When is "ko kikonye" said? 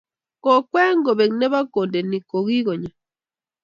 2.29-2.89